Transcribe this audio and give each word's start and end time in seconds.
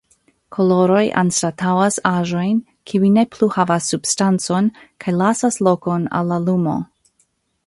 Koloroj 0.55 1.01
anstataŭas 1.21 1.99
aĵojn, 2.13 2.57
kiuj 2.91 3.13
ne 3.19 3.27
plu 3.35 3.51
havas 3.59 3.93
substancon 3.95 4.73
kaj 5.05 5.17
lasas 5.23 5.63
lokon 5.69 6.13
al 6.21 6.35
la 6.35 6.45
lumo. 6.49 6.79